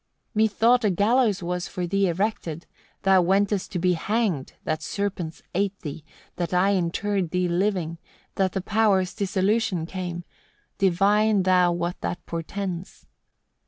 [0.31, 0.31] 22.
[0.55, 2.65] "Methought a gallows was for thee erected,
[3.03, 6.03] thou wentest to be hanged, that serpents ate thee,
[6.37, 7.99] that I inter'd thee living,
[8.33, 10.23] that the Powers' dissolution came
[10.79, 13.05] Divine thou what that portends.